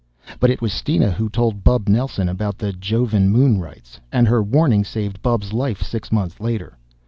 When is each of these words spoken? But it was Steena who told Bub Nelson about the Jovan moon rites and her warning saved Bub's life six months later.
But 0.39 0.49
it 0.49 0.63
was 0.63 0.73
Steena 0.73 1.11
who 1.11 1.29
told 1.29 1.63
Bub 1.63 1.87
Nelson 1.87 2.27
about 2.27 2.57
the 2.57 2.73
Jovan 2.73 3.29
moon 3.29 3.59
rites 3.59 3.99
and 4.11 4.27
her 4.27 4.41
warning 4.41 4.83
saved 4.83 5.21
Bub's 5.21 5.53
life 5.53 5.83
six 5.83 6.11
months 6.11 6.39
later. 6.39 6.75